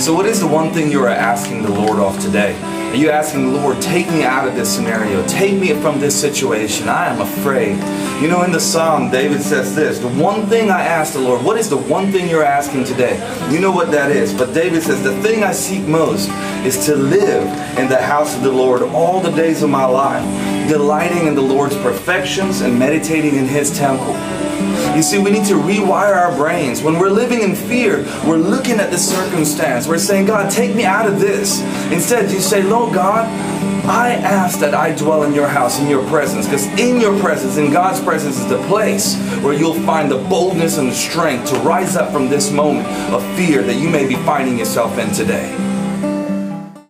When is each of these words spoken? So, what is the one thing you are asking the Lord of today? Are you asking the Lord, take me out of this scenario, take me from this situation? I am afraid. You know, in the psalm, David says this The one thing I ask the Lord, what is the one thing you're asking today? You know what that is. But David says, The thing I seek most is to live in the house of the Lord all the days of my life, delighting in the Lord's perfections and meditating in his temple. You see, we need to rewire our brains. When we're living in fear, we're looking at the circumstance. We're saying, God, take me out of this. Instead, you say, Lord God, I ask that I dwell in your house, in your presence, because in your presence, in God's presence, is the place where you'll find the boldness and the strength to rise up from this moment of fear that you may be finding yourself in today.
So, 0.00 0.14
what 0.14 0.24
is 0.24 0.40
the 0.40 0.46
one 0.46 0.72
thing 0.72 0.90
you 0.90 1.02
are 1.02 1.08
asking 1.08 1.60
the 1.60 1.70
Lord 1.70 1.98
of 1.98 2.18
today? 2.20 2.58
Are 2.90 2.96
you 2.96 3.10
asking 3.10 3.52
the 3.52 3.60
Lord, 3.60 3.82
take 3.82 4.08
me 4.08 4.24
out 4.24 4.48
of 4.48 4.54
this 4.54 4.74
scenario, 4.74 5.22
take 5.28 5.60
me 5.60 5.74
from 5.74 6.00
this 6.00 6.18
situation? 6.18 6.88
I 6.88 7.08
am 7.08 7.20
afraid. 7.20 7.76
You 8.22 8.28
know, 8.28 8.42
in 8.42 8.50
the 8.50 8.60
psalm, 8.60 9.10
David 9.10 9.42
says 9.42 9.76
this 9.76 9.98
The 9.98 10.08
one 10.08 10.46
thing 10.46 10.70
I 10.70 10.80
ask 10.80 11.12
the 11.12 11.20
Lord, 11.20 11.44
what 11.44 11.58
is 11.58 11.68
the 11.68 11.76
one 11.76 12.10
thing 12.12 12.30
you're 12.30 12.42
asking 12.42 12.84
today? 12.84 13.18
You 13.52 13.60
know 13.60 13.70
what 13.70 13.90
that 13.90 14.10
is. 14.10 14.32
But 14.32 14.54
David 14.54 14.82
says, 14.82 15.02
The 15.02 15.20
thing 15.20 15.44
I 15.44 15.52
seek 15.52 15.86
most 15.86 16.30
is 16.64 16.86
to 16.86 16.96
live 16.96 17.44
in 17.78 17.90
the 17.90 18.00
house 18.00 18.34
of 18.34 18.42
the 18.42 18.50
Lord 18.50 18.80
all 18.80 19.20
the 19.20 19.32
days 19.32 19.62
of 19.62 19.68
my 19.68 19.84
life, 19.84 20.24
delighting 20.66 21.26
in 21.26 21.34
the 21.34 21.42
Lord's 21.42 21.76
perfections 21.76 22.62
and 22.62 22.78
meditating 22.78 23.34
in 23.34 23.44
his 23.44 23.76
temple. 23.76 24.16
You 24.96 25.02
see, 25.02 25.18
we 25.18 25.30
need 25.30 25.46
to 25.46 25.54
rewire 25.54 26.14
our 26.14 26.34
brains. 26.36 26.82
When 26.82 26.98
we're 26.98 27.10
living 27.10 27.42
in 27.42 27.54
fear, 27.54 28.04
we're 28.26 28.36
looking 28.36 28.80
at 28.80 28.90
the 28.90 28.98
circumstance. 28.98 29.86
We're 29.86 29.98
saying, 29.98 30.26
God, 30.26 30.50
take 30.50 30.74
me 30.74 30.84
out 30.84 31.06
of 31.06 31.20
this. 31.20 31.60
Instead, 31.92 32.30
you 32.30 32.40
say, 32.40 32.62
Lord 32.62 32.94
God, 32.94 33.26
I 33.88 34.10
ask 34.12 34.60
that 34.60 34.74
I 34.74 34.94
dwell 34.94 35.22
in 35.22 35.34
your 35.34 35.48
house, 35.48 35.80
in 35.80 35.88
your 35.88 36.06
presence, 36.08 36.46
because 36.46 36.66
in 36.78 37.00
your 37.00 37.18
presence, 37.18 37.56
in 37.56 37.72
God's 37.72 38.00
presence, 38.00 38.38
is 38.38 38.46
the 38.46 38.62
place 38.66 39.16
where 39.42 39.54
you'll 39.54 39.80
find 39.82 40.10
the 40.10 40.18
boldness 40.28 40.76
and 40.78 40.88
the 40.88 40.94
strength 40.94 41.50
to 41.50 41.58
rise 41.60 41.96
up 41.96 42.12
from 42.12 42.28
this 42.28 42.52
moment 42.52 42.86
of 43.12 43.24
fear 43.36 43.62
that 43.62 43.80
you 43.80 43.88
may 43.88 44.06
be 44.06 44.16
finding 44.16 44.58
yourself 44.58 44.98
in 44.98 45.10
today. 45.12 45.56